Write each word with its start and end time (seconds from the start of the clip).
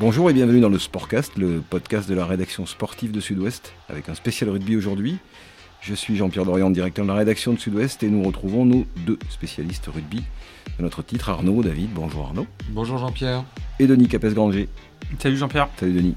Bonjour 0.00 0.30
et 0.30 0.32
bienvenue 0.32 0.60
dans 0.60 0.68
le 0.68 0.78
Sportcast, 0.78 1.36
le 1.36 1.60
podcast 1.60 2.08
de 2.08 2.14
la 2.14 2.24
rédaction 2.24 2.66
sportive 2.66 3.10
de 3.10 3.18
Sud-Ouest, 3.18 3.72
avec 3.88 4.08
un 4.08 4.14
spécial 4.14 4.48
rugby 4.48 4.76
aujourd'hui. 4.76 5.18
Je 5.80 5.92
suis 5.92 6.14
Jean-Pierre 6.14 6.44
Dorian, 6.44 6.70
directeur 6.70 7.04
de 7.04 7.10
la 7.10 7.16
rédaction 7.16 7.52
de 7.52 7.58
Sud-Ouest, 7.58 8.04
et 8.04 8.08
nous 8.08 8.22
retrouvons 8.22 8.64
nos 8.64 8.86
deux 8.98 9.18
spécialistes 9.28 9.86
rugby 9.86 10.22
de 10.78 10.84
notre 10.84 11.02
titre, 11.02 11.30
Arnaud, 11.30 11.64
David. 11.64 11.90
Bonjour 11.94 12.26
Arnaud. 12.26 12.46
Bonjour 12.68 12.98
Jean-Pierre. 12.98 13.44
Et 13.80 13.88
Denis 13.88 14.06
Capes-Granger. 14.06 14.68
Salut 15.18 15.36
Jean-Pierre. 15.36 15.68
Salut 15.76 15.94
Denis. 15.94 16.14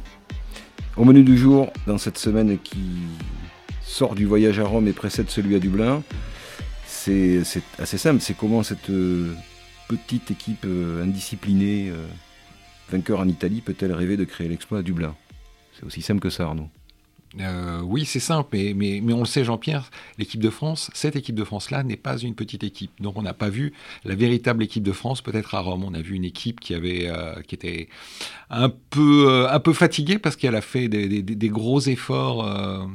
Au 0.96 1.04
menu 1.04 1.24
du 1.24 1.36
jour, 1.36 1.74
dans 1.88 1.98
cette 1.98 2.20
semaine 2.20 2.60
qui 2.60 2.84
sort 3.82 4.14
du 4.14 4.28
voyage 4.28 4.60
à 4.60 4.64
Rome 4.64 4.88
et 4.90 4.94
précède 4.94 5.32
celui 5.32 5.56
à 5.56 5.60
Dublin, 5.60 6.04
c'est 6.86 7.42
assez 7.80 7.98
simple. 7.98 8.22
C'est 8.22 8.38
comment 8.38 8.62
cette 8.62 8.92
euh, 8.92 9.34
petite 9.88 10.30
équipe 10.30 10.66
euh, 10.66 11.04
indisciplinée 11.04 11.90
euh, 11.90 12.06
vainqueur 12.92 13.20
en 13.20 13.28
Italie 13.28 13.62
peut-elle 13.62 13.94
rêver 13.94 14.18
de 14.18 14.26
créer 14.26 14.48
l'exploit 14.48 14.80
à 14.80 14.82
Dublin? 14.84 15.16
C'est 15.74 15.86
aussi 15.86 16.02
simple 16.02 16.20
que 16.20 16.30
ça, 16.30 16.44
Arnaud. 16.44 16.70
Euh, 17.40 17.82
oui, 17.84 18.06
c'est 18.06 18.20
simple, 18.20 18.58
mais, 18.76 19.02
on 19.14 19.20
le 19.20 19.26
sait, 19.26 19.44
Jean-Pierre, 19.44 19.90
l'équipe 20.18 20.42
de 20.42 20.50
France, 20.50 20.92
cette 20.94 21.16
équipe 21.16 21.36
de 21.36 21.44
France-là 21.44 21.84
n'est 21.84 21.96
pas 21.96 22.18
une 22.18 22.36
petite 22.36 22.64
équipe. 22.64 22.92
Donc 23.00 23.18
on 23.18 23.22
n'a 23.22 23.34
pas 23.34 23.50
vu 23.50 23.74
la 24.04 24.16
véritable 24.16 24.64
équipe 24.64 24.84
de 24.84 24.92
France 24.92 25.22
peut-être 25.22 25.56
à 25.56 25.62
Rome. 25.62 25.84
On 25.86 25.94
a 25.94 26.02
vu 26.02 26.16
une 26.16 26.26
équipe 26.26 26.60
qui, 26.60 26.74
avait, 26.74 27.08
euh, 27.08 27.42
qui 27.42 27.56
était 27.56 27.88
un 28.50 28.70
peu, 28.70 29.30
euh, 29.30 29.50
un 29.50 29.60
peu 29.60 29.74
fatiguée 29.74 30.20
parce 30.20 30.36
qu'elle 30.36 30.56
a 30.56 30.62
fait 30.62 30.90
des, 30.90 31.50
gros 31.50 31.80
efforts 31.80 32.90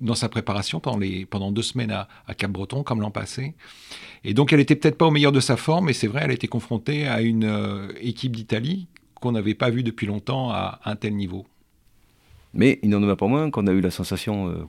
dans 0.00 0.14
sa 0.14 0.28
préparation 0.28 0.80
pendant, 0.80 1.52
deux 1.52 1.62
semaines 1.62 1.92
à, 1.92 2.08
à 2.26 2.34
Cap-Breton, 2.34 2.82
comme 2.82 3.00
l'an 3.00 3.10
passé. 3.10 3.54
Et 4.24 4.34
donc 4.34 4.52
elle 4.52 4.60
était 4.60 4.76
peut-être 4.76 4.98
pas 4.98 5.06
au 5.06 5.10
meilleur 5.10 5.32
de 5.32 5.40
sa 5.40 5.56
forme, 5.56 5.86
mais 5.86 5.92
c'est 5.92 6.06
vrai, 6.06 6.22
elle 6.24 6.30
a 6.30 6.34
été 6.34 6.48
confrontée 6.48 7.06
à 7.06 7.22
une 7.22 7.88
équipe 8.00 8.36
d'Italie 8.36 8.86
qu'on 9.22 9.32
n'avait 9.32 9.54
pas 9.54 9.70
vue 9.70 9.82
depuis 9.82 10.06
longtemps 10.06 10.50
à 10.50 10.80
un 10.84 10.96
tel 10.96 11.14
niveau. 11.14 11.46
Mais 12.52 12.78
il 12.82 12.90
n'en 12.90 13.00
demeure 13.00 13.16
pas 13.16 13.28
moins 13.28 13.50
qu'on 13.50 13.66
a 13.66 13.72
eu 13.72 13.80
la 13.80 13.90
sensation, 13.90 14.48
euh, 14.48 14.64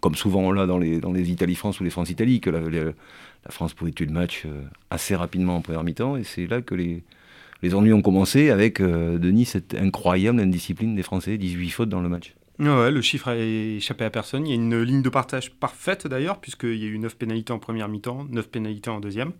comme 0.00 0.16
souvent 0.16 0.50
là 0.50 0.66
dans 0.66 0.78
les, 0.78 0.98
dans 0.98 1.12
les 1.12 1.30
Italie-France 1.30 1.78
ou 1.78 1.84
les 1.84 1.90
France-Italie, 1.90 2.40
que 2.40 2.50
la, 2.50 2.60
la, 2.60 2.84
la, 2.84 3.50
France 3.50 3.74
pouvait 3.74 3.92
tuer 3.92 4.06
le 4.06 4.12
match 4.12 4.42
euh, 4.46 4.62
assez 4.90 5.14
rapidement 5.14 5.56
en 5.56 5.60
première 5.60 5.84
mi-temps. 5.84 6.16
Et 6.16 6.24
c'est 6.24 6.46
là 6.46 6.62
que 6.62 6.74
les, 6.74 7.04
les 7.62 7.74
ennuis 7.74 7.92
ont 7.92 8.02
commencé 8.02 8.50
avec 8.50 8.80
euh, 8.80 9.18
Denis, 9.18 9.44
cette 9.44 9.74
incroyable 9.74 10.40
indiscipline 10.40 10.96
des 10.96 11.02
Français, 11.02 11.38
18 11.38 11.70
fautes 11.70 11.88
dans 11.88 12.00
le 12.00 12.08
match. 12.08 12.34
Ouais, 12.58 12.90
le 12.90 13.00
chiffre 13.00 13.28
a 13.28 13.36
échappé 13.36 14.04
à 14.04 14.10
personne. 14.10 14.46
Il 14.46 14.50
y 14.50 14.52
a 14.52 14.56
une 14.56 14.82
ligne 14.82 15.02
de 15.02 15.08
partage 15.08 15.52
parfaite 15.52 16.06
d'ailleurs, 16.06 16.40
puisqu'il 16.40 16.76
y 16.76 16.84
a 16.84 16.88
eu 16.88 16.98
9 16.98 17.16
pénalités 17.16 17.52
en 17.52 17.58
première 17.58 17.88
mi-temps, 17.88 18.26
9 18.30 18.48
pénalités 18.48 18.90
en 18.90 19.00
deuxième. 19.00 19.32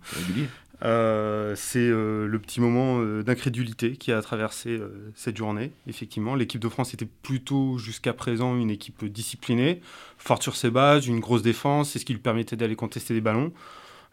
Euh, 0.81 1.53
c'est 1.55 1.79
euh, 1.79 2.27
le 2.27 2.39
petit 2.39 2.59
moment 2.59 2.99
euh, 2.99 3.23
d'incrédulité 3.23 3.95
qui 3.95 4.11
a 4.11 4.21
traversé 4.21 4.79
cette 5.15 5.37
journée. 5.37 5.71
Effectivement, 5.87 6.35
l'équipe 6.35 6.59
de 6.59 6.69
France 6.69 6.93
était 6.93 7.07
plutôt 7.21 7.77
jusqu'à 7.77 8.13
présent 8.13 8.57
une 8.57 8.69
équipe 8.69 9.05
disciplinée, 9.05 9.81
forte 10.17 10.43
sur 10.43 10.55
ses 10.55 10.71
bases, 10.71 11.07
une 11.07 11.19
grosse 11.19 11.41
défense, 11.41 11.91
c'est 11.91 11.99
ce 11.99 12.05
qui 12.05 12.13
lui 12.13 12.21
permettait 12.21 12.55
d'aller 12.55 12.75
contester 12.75 13.13
des 13.13 13.21
ballons. 13.21 13.51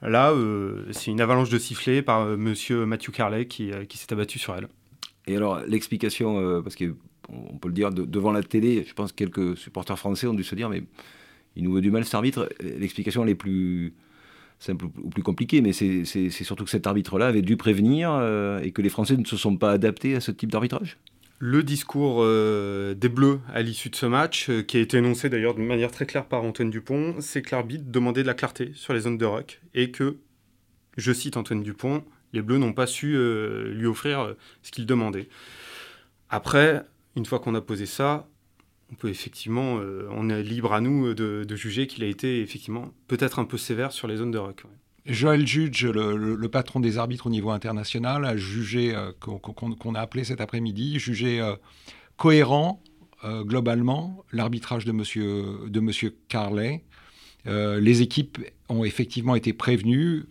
Là, 0.03 0.33
c'est 0.93 1.11
une 1.11 1.21
avalanche 1.21 1.51
de 1.51 1.59
sifflets 1.59 2.01
par 2.01 2.25
monsieur 2.25 2.87
Matthew 2.87 3.11
Carley 3.11 3.45
qui, 3.45 3.71
s'est 3.91 4.13
abattu 4.15 4.39
sur 4.39 4.57
elle. 4.57 4.67
Et 5.27 5.37
alors, 5.37 5.61
l'explication, 5.67 6.63
parce 6.63 6.75
que 6.75 6.95
on 7.29 7.59
peut 7.59 7.69
le 7.69 7.75
dire, 7.75 7.91
de, 7.91 8.07
devant 8.07 8.33
la 8.33 8.43
télé, 8.43 8.85
je 8.89 8.95
pense 8.95 9.13
que 9.13 9.17
quelques 9.17 9.59
supporters 9.59 9.99
français 9.99 10.27
ont 10.27 10.35
dû 10.35 10.43
se 10.43 10.55
dire, 10.55 10.71
mais 10.71 10.85
il 11.55 11.65
nous 11.65 11.73
veut 11.73 11.83
du 11.83 11.91
mal 11.91 12.05
cet 12.05 12.15
arbitre. 12.15 12.49
L'explication 12.61 13.25
elle 13.25 13.31
est 13.31 13.35
plus 13.35 13.95
simple 14.61 14.85
ou 15.03 15.09
plus 15.09 15.23
compliquée, 15.23 15.63
mais 15.63 15.73
c'est 15.73 16.31
surtout 16.31 16.65
que 16.65 16.71
cet 16.71 16.87
arbitre-là 16.87 17.27
avait 17.27 17.43
dû 17.43 17.57
prévenir 17.57 18.13
euh, 18.13 18.61
et 18.61 18.71
que 18.71 18.83
les 18.83 18.91
Français 18.91 19.17
ne 19.17 19.25
se 19.25 19.37
sont 19.37 19.57
pas 19.57 19.73
adaptés 19.73 20.15
à 20.15 20.21
ce 20.21 20.31
type 20.31 20.53
d'arbitrage 20.53 20.99
le 21.43 21.63
discours 21.63 22.19
euh, 22.19 22.93
des 22.93 23.09
Bleus 23.09 23.41
à 23.51 23.63
l'issue 23.63 23.89
de 23.89 23.97
ce 23.97 24.05
match, 24.05 24.51
euh, 24.51 24.61
qui 24.61 24.77
a 24.77 24.81
été 24.81 24.99
énoncé 24.99 25.31
d'ailleurs 25.31 25.55
de 25.55 25.63
manière 25.63 25.91
très 25.91 26.05
claire 26.05 26.27
par 26.27 26.45
Antoine 26.45 26.69
Dupont, 26.69 27.15
c'est 27.21 27.41
que 27.41 27.53
l'arbitre 27.53 27.85
demandait 27.87 28.21
de 28.21 28.27
la 28.27 28.35
clarté 28.35 28.73
sur 28.75 28.93
les 28.93 29.01
zones 29.01 29.17
de 29.17 29.25
rock 29.25 29.63
et 29.73 29.91
que, 29.91 30.19
je 30.99 31.13
cite 31.15 31.39
Antoine 31.39 31.63
Dupont, 31.63 32.05
les 32.35 32.43
Bleus 32.43 32.59
n'ont 32.59 32.75
pas 32.75 32.87
su 32.87 33.17
lui 33.73 33.87
offrir 33.87 34.35
ce 34.63 34.71
qu'il 34.71 34.85
demandait. 34.85 35.31
Après, 36.29 36.85
une 37.17 37.25
fois 37.25 37.39
qu'on 37.39 37.55
a 37.55 37.63
posé 37.63 37.87
ça, 37.87 38.29
on 38.93 38.95
peut 38.95 39.09
effectivement, 39.09 39.79
euh, 39.79 40.09
on 40.11 40.29
est 40.29 40.43
libre 40.43 40.73
à 40.73 40.81
nous 40.81 41.15
de, 41.15 41.45
de 41.45 41.57
juger 41.57 41.87
qu'il 41.87 42.03
a 42.05 42.07
été 42.07 42.41
effectivement 42.41 42.93
peut-être 43.09 43.39
un 43.39 43.45
peu 43.45 43.59
sévère 43.59 43.93
sur 43.93 44.09
les 44.09 44.17
zones 44.17 44.31
de 44.31 44.39
rock. 44.39 44.65
Joël 45.07 45.47
Judge, 45.47 45.87
le, 45.87 46.49
patron 46.49 46.79
des 46.81 46.99
arbitres 46.99 47.27
au 47.27 47.31
niveau 47.31 47.51
international, 47.51 48.25
a 48.25 48.37
jugé, 48.37 48.95
euh, 48.95 49.13
qu'on 49.19 49.39
qu 49.39 49.89
a 49.97 50.01
appelé 50.01 50.25
cet 50.25 50.41
après-midi, 50.41 50.99
jugé 50.99 51.41
euh, 51.41 51.55
cohérent 52.17 52.83
euh, 53.25 53.45
globalement 53.45 54.25
l'arbitrage 54.33 54.87
de 54.87 54.93
monsieur, 54.93 55.45
de 55.67 55.81
monsieur 55.81 56.17
Carley. 56.29 56.85
Euh, 57.47 57.79
les 57.79 58.01
équipes 58.01 58.39
ont 58.71 58.83
effectivement 58.83 59.35
été 59.35 59.53
prévenues. 59.53 60.25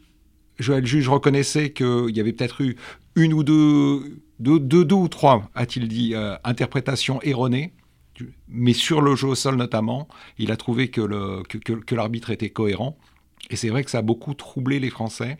Joël 0.57 0.85
Juge 0.85 1.07
reconnaissait 1.07 1.71
qu'il 1.71 2.15
y 2.15 2.19
avait 2.19 2.33
peut-être 2.33 2.61
eu 2.61 2.77
une 3.15 3.33
ou 3.33 3.43
deux, 3.43 4.21
deux, 4.39 4.59
deux, 4.59 4.85
deux 4.85 4.95
ou 4.95 5.07
trois, 5.07 5.49
a-t-il 5.53 5.87
dit, 5.87 6.15
euh, 6.15 6.35
interprétations 6.43 7.21
erronées 7.21 7.73
mais 8.47 8.73
sur 8.73 9.01
le 9.01 9.15
jeu 9.15 9.27
au 9.27 9.35
sol 9.35 9.55
notamment, 9.55 10.07
il 10.37 10.51
a 10.51 10.57
trouvé 10.57 10.89
que, 10.89 11.01
l'arbitre 11.93 12.29
était 12.29 12.49
cohérent. 12.49 12.97
Et 13.49 13.55
c'est 13.55 13.69
vrai 13.69 13.83
que 13.83 13.91
ça 13.91 13.99
a 13.99 14.01
beaucoup 14.01 14.33
troublé 14.33 14.79
les 14.79 14.89
Français. 14.89 15.37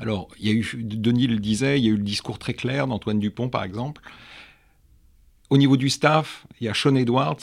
Alors, 0.00 0.28
il 0.38 0.46
y 0.46 0.50
a 0.50 0.52
eu, 0.52 0.66
Denis 0.82 1.26
le 1.26 1.38
disait, 1.38 1.78
il 1.78 1.84
y 1.84 1.88
a 1.88 1.92
eu 1.92 1.96
le 1.96 2.02
discours 2.02 2.38
très 2.38 2.54
clair 2.54 2.86
d'Antoine 2.86 3.18
Dupont, 3.18 3.48
par 3.48 3.64
exemple. 3.64 4.02
Au 5.50 5.56
niveau 5.56 5.76
du 5.76 5.88
staff, 5.88 6.46
il 6.60 6.66
y 6.66 6.68
a 6.68 6.74
Sean 6.74 6.94
Edwards, 6.96 7.40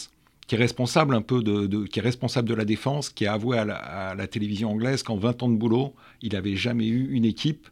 qui 0.47 0.55
est 0.55 0.57
responsable 0.57 1.15
un 1.15 1.21
peu 1.21 1.41
de, 1.43 1.85
qui 1.85 1.99
est 1.99 2.03
responsable 2.03 2.49
de 2.49 2.55
la 2.55 2.65
défense, 2.65 3.09
qui 3.09 3.25
a 3.25 3.33
avoué 3.33 3.57
à 3.57 4.15
la 4.15 4.27
télévision 4.27 4.71
anglaise 4.71 5.01
qu'en 5.03 5.15
20 5.15 5.43
ans 5.43 5.49
de 5.49 5.55
boulot, 5.55 5.93
il 6.21 6.33
n'avait 6.33 6.55
jamais 6.55 6.87
eu 6.87 7.11
une 7.11 7.25
équipe 7.25 7.69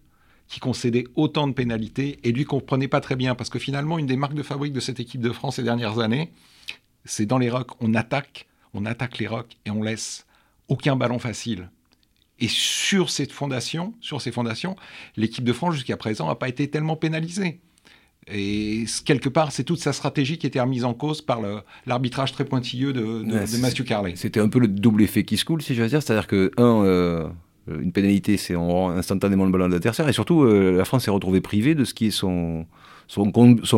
qui 0.50 0.60
concédait 0.60 1.06
autant 1.16 1.48
de 1.48 1.54
pénalités 1.54 2.20
et 2.24 2.32
lui 2.32 2.44
comprenait 2.44 2.88
pas 2.88 3.02
très 3.02 3.16
bien 3.16 3.36
parce 3.36 3.50
que 3.50 3.60
finalement 3.60 4.00
une 4.00 4.08
des 4.08 4.18
marques 4.18 4.34
de 4.34 4.44
fabrique 4.44 4.74
de 4.74 4.80
cette 4.80 5.00
équipe 5.00 5.22
de 5.22 5.32
France 5.32 5.58
ces 5.58 5.64
dernières 5.64 6.00
années, 6.00 6.32
c'est 7.06 7.28
dans 7.28 7.38
les 7.38 7.50
rocks, 7.50 7.72
on 7.80 7.94
attaque, 7.94 8.48
on 8.74 8.86
attaque 8.86 9.20
les 9.20 9.28
rocks 9.28 9.58
et 9.66 9.72
on 9.72 9.84
laisse 9.84 10.26
aucun 10.68 10.96
ballon 10.96 11.20
facile. 11.20 11.70
Et 12.40 12.48
sur 12.48 13.10
cette 13.10 13.32
fondation, 13.32 13.94
sur 14.02 14.22
ces 14.22 14.32
fondations, 14.32 14.76
l'équipe 15.18 15.44
de 15.44 15.54
France 15.54 15.76
jusqu'à 15.76 15.98
présent 15.98 16.28
n'a 16.28 16.36
pas 16.36 16.50
été 16.50 16.70
tellement 16.70 16.96
pénalisée. 16.96 17.60
Et 18.32 18.86
quelque 19.06 19.30
part, 19.30 19.52
c'est 19.52 19.64
toute 19.64 19.80
sa 19.80 19.94
stratégie 19.94 20.38
qui 20.38 20.48
était 20.48 20.62
remise 20.62 20.86
en 20.86 20.94
cause 20.94 21.22
par 21.22 21.42
l'arbitrage 21.86 22.32
très 22.32 22.46
pointilleux 22.46 22.94
de, 22.94 23.02
de, 23.02 23.34
ouais, 23.34 23.46
de 23.46 23.58
Matthew 23.58 23.84
Carley. 23.84 24.14
C'était 24.16 24.40
un 24.40 24.50
peu 24.50 24.60
le 24.60 24.68
double 24.68 25.04
effet 25.04 25.24
qui 25.24 25.38
se 25.38 25.46
coule, 25.46 25.62
si 25.62 25.74
je 25.74 25.82
veux 25.82 25.90
dire. 25.90 26.02
C'est-à-dire 26.02 26.28
que, 26.28 26.52
un, 26.58 26.84
euh, 26.86 27.28
une 27.82 27.92
pénalité, 27.92 28.38
c'est 28.38 28.56
on 28.56 28.68
rend 28.68 28.90
instantanément 28.92 29.46
le 29.46 29.52
ballon 29.52 29.68
de 29.68 29.74
l'adversaire, 29.74 30.08
et 30.08 30.14
surtout, 30.14 30.44
euh, 30.44 30.78
la 30.78 30.86
France 30.86 31.06
s'est 31.06 31.12
retrouvée 31.12 31.42
privée 31.42 31.76
de 31.76 31.86
ce 31.86 31.94
qui 31.94 32.08
est 32.08 32.12
son, 32.12 32.66
son, 33.08 33.32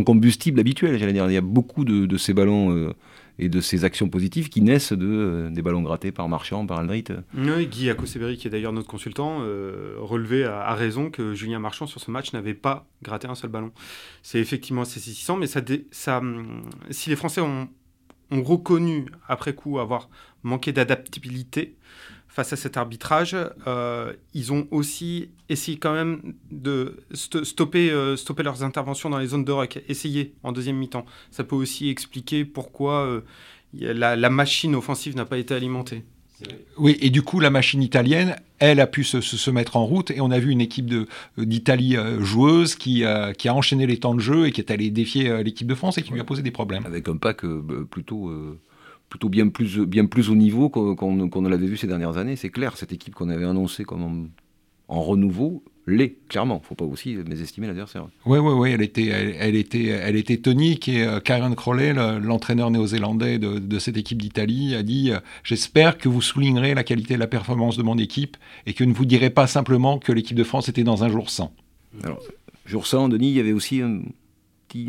combustible 0.03 0.59
habituel. 0.59 0.97
J'allais 0.97 1.13
dire, 1.13 1.25
il 1.27 1.33
y 1.33 1.37
a 1.37 1.41
beaucoup 1.41 1.85
de, 1.85 2.17
ces 2.17 2.33
ballons. 2.33 2.75
Euh, 2.75 2.93
et 3.39 3.49
de 3.49 3.59
ces 3.59 3.85
actions 3.85 4.07
positives 4.07 4.49
qui 4.49 4.61
naissent 4.61 4.93
de, 4.93 5.07
euh, 5.07 5.49
des 5.49 5.63
ballons 5.63 5.81
grattés 5.81 6.11
par 6.11 6.29
Marchand, 6.29 6.65
par 6.67 6.79
Aldrit. 6.79 7.05
Oui, 7.35 7.65
Guy 7.65 7.89
Akoseberi, 7.89 8.37
qui 8.37 8.47
est 8.47 8.51
d'ailleurs 8.51 8.71
notre 8.71 8.87
consultant, 8.87 9.39
euh, 9.41 9.95
relevait 9.97 10.43
à, 10.43 10.73
raison 10.75 11.09
que 11.09 11.33
Julien 11.33 11.57
Marchand 11.57 11.87
sur 11.87 11.99
ce 11.99 12.11
match 12.11 12.33
n'avait 12.33 12.53
pas 12.53 12.85
gratté 13.01 13.27
un 13.27 13.33
seul 13.33 13.49
ballon. 13.49 13.71
C'est 14.21 14.39
effectivement 14.39 14.83
assez 14.83 14.99
saisissant, 14.99 15.37
mais 15.37 15.47
ça, 15.47 15.61
ça, 15.89 16.21
si 16.91 17.09
les 17.09 17.15
Français 17.15 17.41
ont, 17.41 17.67
ont 18.29 18.43
reconnu 18.43 19.05
après 19.27 19.55
coup 19.55 19.79
avoir 19.79 20.09
manqué 20.43 20.71
d'adaptabilité, 20.71 21.77
face 22.31 22.53
à 22.53 22.55
cet 22.55 22.77
arbitrage, 22.77 23.35
euh, 23.67 24.13
ils 24.33 24.53
ont 24.53 24.65
aussi 24.71 25.29
essayé 25.49 25.77
quand 25.77 25.93
même 25.93 26.33
de 26.49 26.95
st 27.13 27.43
stopper, 27.43 27.91
euh, 27.91 28.15
stopper 28.15 28.41
leurs 28.41 28.63
interventions 28.63 29.09
dans 29.09 29.17
les 29.17 29.27
zones 29.27 29.43
de 29.43 29.51
rock, 29.51 29.81
essayer 29.89 30.33
en 30.41 30.53
deuxième 30.53 30.77
mi-temps. 30.77 31.05
Ça 31.29 31.43
peut 31.43 31.57
aussi 31.57 31.89
expliquer 31.89 32.45
pourquoi 32.45 33.05
euh, 33.05 33.21
la, 33.73 34.15
la, 34.15 34.29
machine 34.29 34.75
offensive 34.75 35.13
n'a 35.17 35.25
pas 35.25 35.37
été 35.37 35.53
alimentée. 35.53 36.05
Oui, 36.77 36.97
et 37.01 37.09
du 37.09 37.21
coup, 37.21 37.41
la 37.41 37.49
machine 37.49 37.83
italienne, 37.83 38.37
elle 38.59 38.79
a 38.79 38.87
pu 38.87 39.03
se, 39.03 39.19
se, 39.19 39.35
se 39.35 39.51
mettre 39.51 39.75
en 39.75 39.85
route, 39.85 40.09
et 40.09 40.21
on 40.21 40.31
a 40.31 40.39
vu 40.39 40.51
une 40.51 40.61
équipe 40.61 40.89
d'Italie 41.37 41.97
joueuse 42.19 42.75
qui, 42.75 43.03
euh, 43.03 43.33
qui, 43.33 43.49
a 43.49 43.53
enchaîné 43.53 43.85
les 43.85 43.99
temps 43.99 44.15
de 44.15 44.21
jeu 44.21 44.47
et 44.47 44.51
qui 44.51 44.61
est 44.61 44.71
allée 44.71 44.89
défier 44.89 45.43
l'équipe 45.43 45.67
de 45.67 45.75
France 45.75 45.97
et 45.97 46.01
qui 46.01 46.09
ouais. 46.11 46.15
lui 46.15 46.21
a 46.21 46.23
posé 46.23 46.41
des 46.41 46.51
problèmes. 46.51 46.85
Avec 46.85 47.09
un 47.09 47.17
pack 47.17 47.41
plutôt 47.91 48.31
plutôt 49.11 49.29
bien 49.29 49.49
plus, 49.49 49.77
bien 49.79 50.05
plus 50.05 50.29
haut 50.29 50.35
niveau 50.35 50.69
qu'on 50.69 50.95
qu 50.95 51.29
qu 51.29 51.49
l'avait 51.49 51.67
vu 51.67 51.77
ces 51.77 51.85
dernières 51.85 52.17
années. 52.17 52.37
C'est 52.37 52.49
clair, 52.49 52.77
cette 52.77 52.93
équipe 52.93 53.13
qu'on 53.13 53.29
avait 53.29 53.45
annoncée 53.45 53.83
comme 53.83 54.03
en, 54.03 54.95
en 54.95 55.01
renouveau 55.01 55.63
l'est, 55.85 56.15
clairement. 56.29 56.59
Il 56.59 56.61
ne 56.61 56.65
faut 56.67 56.75
pas 56.75 56.85
aussi 56.85 57.17
mésestimer 57.27 57.67
l'adversaire. 57.67 58.07
Oui, 58.25 58.39
oui, 58.39 58.53
oui, 58.53 58.71
elle 58.71 58.81
était, 58.81 59.07
elle, 59.07 59.35
elle, 59.37 59.55
était, 59.55 59.85
elle 59.85 60.15
était 60.15 60.37
tonique 60.37 60.87
et 60.87 61.03
euh, 61.03 61.19
Karen 61.19 61.55
Crowley, 61.55 61.93
l'entraîneur 61.93 62.69
le, 62.69 62.77
néo-zélandais 62.77 63.37
de, 63.37 63.59
de, 63.59 63.79
cette 63.79 63.97
équipe 63.97 64.21
d'Italie, 64.21 64.75
a 64.75 64.83
dit 64.83 65.11
euh, 65.11 65.19
J'espère 65.43 65.97
que 65.97 66.07
vous 66.07 66.21
soulignerez 66.21 66.73
la 66.73 66.85
qualité 66.85 67.15
de 67.15 67.19
la 67.19 67.27
performance 67.27 67.75
de 67.75 67.83
mon 67.83 67.97
équipe 67.97 68.37
et 68.65 68.73
que 68.73 68.85
ne 68.85 68.93
vous 68.93 69.05
direz 69.05 69.29
pas 69.29 69.47
simplement 69.47 69.99
que 69.99 70.13
l'équipe 70.13 70.37
de 70.37 70.45
France 70.45 70.69
était 70.69 70.83
dans 70.83 71.03
un 71.03 71.09
jour 71.09 71.29
sans. 71.29 71.53
Alors, 72.03 72.21
jour 72.65 72.87
sans, 72.87 73.09
Denis, 73.09 73.29
il 73.29 73.35
y 73.35 73.39
avait 73.41 73.51
aussi 73.51 73.81
un 73.81 74.03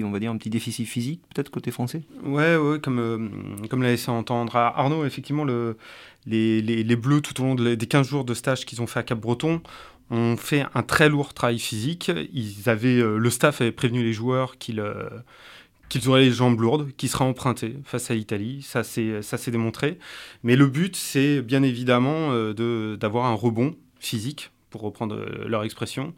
on 0.05 0.11
va 0.11 0.19
dire, 0.19 0.31
un 0.31 0.37
petit 0.37 0.51
déficit 0.51 0.87
physique, 0.87 1.21
peut-être 1.35 1.51
côté 1.51 1.71
français 1.71 2.03
Ouais, 2.25 2.57
ouais, 2.57 2.81
comme, 2.81 2.99
euh, 2.99 3.67
comme 3.69 3.83
l'a 3.83 3.91
laissé 3.91 4.11
entendre 4.11 4.57
Arnaud, 4.57 5.05
effectivement, 5.05 5.45
le, 5.45 5.77
les, 6.27 6.97
Bleus, 6.97 7.21
tout 7.21 7.41
au 7.41 7.45
long 7.45 7.55
des 7.55 7.77
15 7.77 8.09
jours 8.09 8.25
de 8.25 8.35
stage 8.35 8.65
qu'ils 8.65 8.83
ont 8.83 8.87
fait 8.87 9.01
à 9.01 9.03
Cap-Breton, 9.03 9.61
ont 10.11 10.37
fait 10.37 10.65
un 10.75 10.83
très 10.83 11.09
lourd 11.09 11.35
travail 11.35 11.59
physique. 11.59 12.11
Ils 12.33 12.69
avaient, 12.69 12.99
euh, 13.01 13.17
le 13.17 13.31
staff 13.31 13.61
avait 13.61 13.73
prévenu 13.73 14.03
les 14.03 14.13
joueurs 14.13 14.59
qu'ils 14.59 14.81
euh, 14.81 15.09
auraient 16.07 16.23
les 16.23 16.33
jambes 16.33 16.61
lourdes, 16.61 16.91
qu'ils 16.97 17.09
seraient 17.09 17.25
empruntés 17.25 17.77
face 17.85 18.11
à 18.11 18.15
l'Italie. 18.15 18.63
Ça 18.63 18.83
s'est 18.85 19.51
démontré. 19.51 19.99
Mais 20.43 20.57
le 20.57 20.67
but, 20.67 20.97
c'est 20.97 21.43
bien 21.43 21.63
évidemment 21.63 22.33
d'avoir 22.53 23.27
un 23.27 23.35
rebond 23.35 23.75
physique, 24.01 24.51
pour 24.71 24.83
reprendre 24.83 25.17
leur 25.47 25.65
expression, 25.65 26.15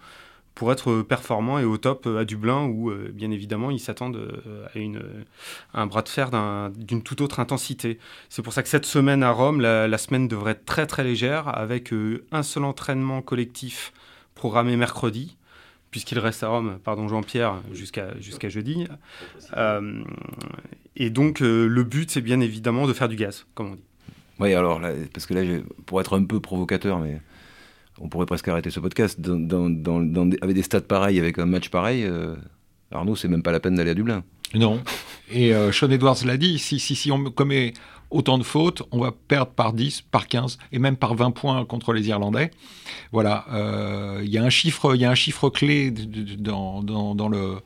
pour 0.55 0.71
être 0.73 1.03
performant 1.03 1.59
et 1.59 1.65
au 1.65 1.77
top 1.79 2.07
euh, 2.07 2.21
à 2.21 2.25
Dublin, 2.25 2.65
où 2.65 2.91
euh, 2.91 3.11
bien 3.13 3.31
évidemment 3.31 3.71
ils 3.71 3.81
s'attendent 3.81 4.43
à, 4.73 4.79
une, 4.79 5.03
un 5.73 5.87
bras 5.87 6.03
de 6.03 6.09
fer 6.09 6.31
d'une 6.77 7.03
toute 7.03 7.21
autre 7.21 7.41
intensité. 7.41 7.99
C'est 8.29 8.43
pour 8.43 8.53
ça 8.53 8.63
que 8.63 8.69
cette 8.69 8.87
semaine 8.87 9.23
à 9.23 9.31
Rome, 9.31 9.61
la, 9.61 9.99
semaine 9.99 10.29
devrait 10.29 10.53
être 10.53 10.65
très 10.65 10.87
très 10.87 11.05
légère, 11.05 11.49
avec 11.49 11.93
un 12.33 12.43
seul 12.43 12.65
entraînement 12.65 13.23
collectif 13.23 13.93
programmé 14.35 14.77
mercredi, 14.77 15.37
puisqu'il 15.91 16.19
reste 16.19 16.43
à 16.43 16.49
Rome, 16.49 16.79
pardon 16.85 17.09
Jean-Pierre, 17.09 17.63
jusqu'à 17.73 18.19
jusqu'à 18.21 18.49
jeudi. 18.49 18.87
et 20.97 21.11
donc 21.11 21.41
le 21.41 21.83
but, 21.83 22.11
c'est 22.11 22.21
bien 22.21 22.41
évidemment 22.41 22.87
de 22.87 22.93
faire 22.93 23.09
du 23.09 23.17
gaz, 23.17 23.47
comme 23.55 23.73
on 23.73 23.75
dit. 23.75 23.85
Oui, 24.41 24.53
alors, 24.53 24.81
parce 25.13 25.27
que 25.27 25.35
là, 25.35 25.61
pour 25.87 26.01
être 26.01 26.19
un 26.19 26.25
peu 26.25 26.41
provocateur, 26.41 26.99
mais 26.99 27.21
on 28.01 28.09
pourrait 28.09 28.27
presque 28.27 28.49
arrêter 28.49 28.71
ce 28.71 28.81
podcast. 28.81 29.19
Avec 30.43 30.55
des 30.55 30.63
stats 30.63 30.81
pareils, 30.81 31.19
avec 31.19 31.39
un 31.39 31.47
match 31.47 31.69
pareil, 31.69 32.05
euh, 32.05 32.35
Arnaud, 32.91 33.17
c'est 33.17 33.29
même 33.29 33.43
pas 33.43 33.53
la 33.53 33.61
peine 33.61 33.77
d'aller 33.77 33.91
à 33.91 33.95
Dublin. 33.95 34.25
Non. 34.55 34.83
Et 35.31 35.55
euh, 35.55 35.73
Sean 35.73 35.91
Edwards 35.91 36.25
l'a 36.25 36.37
dit, 36.37 36.59
si, 36.59 37.11
on 37.11 37.25
commet 37.31 37.73
autant 38.11 38.39
de 38.39 38.45
fautes, 38.45 38.83
on 38.93 38.99
va 38.99 39.13
perdre 39.13 39.53
par 39.53 39.73
10, 39.73 40.03
par 40.03 40.29
15 40.29 40.59
et 40.73 40.79
même 40.79 40.97
par 40.97 41.15
20 41.15 41.31
points 41.33 41.65
contre 41.65 41.93
les 41.93 42.09
Irlandais. 42.09 42.51
Voilà, 43.13 43.47
euh, 43.53 44.21
il 44.25 44.31
y, 44.31 44.39
a 44.39 44.45
un 44.45 44.51
chiffre, 44.51 44.95
y 44.95 45.05
a 45.05 45.11
un 45.11 45.17
chiffre 45.17 45.49
clé 45.51 45.91
dans, 45.91 46.83
le, 47.31 47.57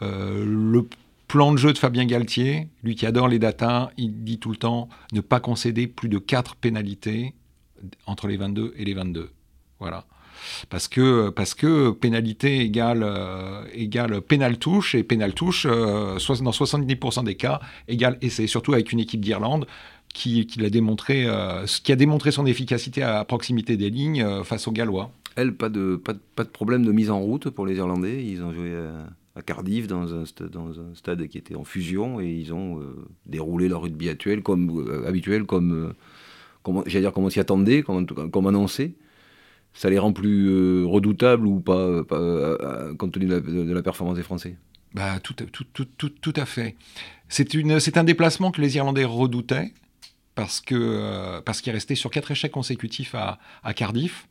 le 0.00 0.88
plan 1.28 1.52
de 1.52 1.58
jeu 1.58 1.72
de 1.72 1.78
Fabien 1.78 2.04
Galtier. 2.04 2.68
Lui 2.82 2.94
qui 2.94 3.06
adore 3.06 3.28
les 3.28 3.38
datas, 3.38 3.90
il 3.96 4.24
dit 4.24 4.38
tout 4.38 4.50
le 4.50 4.56
temps 4.56 4.88
ne 5.12 5.20
pas 5.20 5.40
concéder 5.40 5.86
plus 5.86 6.08
de 6.08 6.18
4 6.18 6.56
pénalités 6.56 7.34
entre 8.06 8.28
les 8.28 8.36
22 8.36 8.74
et 8.76 8.84
les 8.84 8.94
22. 8.94 9.30
Voilà. 9.84 10.06
Parce 10.70 10.88
que, 10.88 11.28
parce 11.28 11.52
que 11.52 11.90
pénalité 11.90 12.60
égale, 12.60 13.02
euh, 13.02 13.64
égale 13.74 14.22
pénal 14.22 14.56
touche, 14.56 14.94
et 14.94 15.02
pénal 15.02 15.34
touche, 15.34 15.66
euh, 15.68 16.16
dans 16.40 16.50
70% 16.50 17.22
des 17.24 17.34
cas, 17.34 17.60
égale 17.86 18.16
essai, 18.22 18.46
surtout 18.46 18.72
avec 18.72 18.90
une 18.90 19.00
équipe 19.00 19.20
d'Irlande 19.20 19.66
qui, 20.14 20.46
qui, 20.46 20.64
a 20.64 20.70
démontré, 20.70 21.24
euh, 21.26 21.66
qui 21.66 21.92
a 21.92 21.96
démontré 21.96 22.30
son 22.30 22.46
efficacité 22.46 23.02
à 23.02 23.22
proximité 23.26 23.76
des 23.76 23.90
lignes 23.90 24.42
face 24.42 24.66
aux 24.66 24.72
Gallois. 24.72 25.10
Elle, 25.36 25.54
pas 25.54 25.68
de, 25.68 25.96
pas, 25.96 26.14
pas 26.34 26.44
de 26.44 26.48
problème 26.48 26.82
de 26.82 26.92
mise 26.92 27.10
en 27.10 27.20
route 27.20 27.50
pour 27.50 27.66
les 27.66 27.76
Irlandais. 27.76 28.24
Ils 28.24 28.42
ont 28.42 28.54
joué 28.54 28.72
à 29.36 29.42
Cardiff 29.42 29.86
dans 29.86 30.14
un, 30.14 30.24
stade, 30.24 30.50
dans 30.50 30.80
un 30.80 30.94
stade 30.94 31.26
qui 31.26 31.36
était 31.36 31.56
en 31.56 31.64
fusion 31.64 32.20
et 32.20 32.30
ils 32.30 32.54
ont 32.54 32.80
déroulé 33.26 33.68
leur 33.68 33.82
rugby 33.82 34.08
actuel 34.08 34.42
comme, 34.42 35.04
habituel, 35.06 35.44
comme, 35.44 35.92
comme 36.62 36.84
comme 36.84 37.24
on 37.24 37.30
s'y 37.30 37.40
attendait, 37.40 37.82
comme, 37.82 38.06
comme 38.06 38.46
annoncé 38.46 38.94
ça 39.74 39.90
les 39.90 39.98
rend 39.98 40.12
plus 40.12 40.48
euh, 40.48 40.86
redoutables 40.86 41.46
ou 41.46 41.60
pas, 41.60 41.76
euh, 41.76 42.04
euh, 42.12 42.94
compte 42.94 43.12
tenu 43.12 43.26
de 43.26 43.72
la, 43.72 43.82
performance 43.82 44.16
des 44.16 44.22
Français? 44.22 44.56
Bah, 44.94 45.18
tout, 45.20 45.34
tout, 45.34 45.64
tout, 45.64 46.08
tout, 46.08 46.32
à 46.36 46.46
fait. 46.46 46.76
C'est 47.28 47.96
un 47.96 48.04
déplacement 48.04 48.52
que 48.52 48.60
les 48.60 48.76
Irlandais 48.76 49.04
redoutaient 49.04 49.74
parce 50.36 50.60
que 50.60 51.40
parce 51.40 51.60
qu'ils 51.60 51.72
restaient 51.72 51.96
sur 51.96 52.10
quatre 52.10 52.30
échecs 52.30 52.52
consécutifs 52.52 53.16
à, 53.16 53.38
à, 53.64 53.74
Cardiff. 53.74 54.28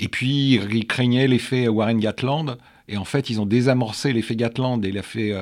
Et 0.00 0.08
puis, 0.08 0.54
ils 0.54 0.86
craignaient 0.86 1.28
l'effet 1.28 1.68
Warren 1.68 2.00
Gatland. 2.00 2.58
Et 2.88 2.96
en 2.96 3.04
fait, 3.04 3.30
ils 3.30 3.40
ont 3.40 3.46
désamorcé 3.46 4.12
l'effet 4.12 4.34
Gatland 4.34 4.84
et 4.84 4.90
l'effet 4.90 5.32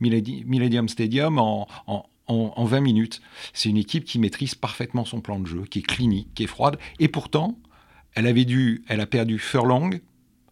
Millennium 0.00 0.88
Stadium 0.88 1.38
en, 1.38 1.66
en, 1.86 2.04
en 2.28 2.64
20 2.64 2.80
minutes. 2.80 3.22
C'est 3.54 3.70
une 3.70 3.78
équipe 3.78 4.04
qui 4.04 4.18
maîtrise 4.18 4.54
parfaitement 4.54 5.06
son 5.06 5.22
plan 5.22 5.40
de 5.40 5.46
jeu, 5.46 5.64
qui 5.68 5.78
est 5.78 5.82
clinique, 5.82 6.28
qui 6.34 6.44
est 6.44 6.48
froide. 6.48 6.78
Et 7.00 7.08
pourtant, 7.08 7.58
elle 8.14 9.00
a 9.00 9.06
perdu 9.06 9.38
Furlong 9.38 10.00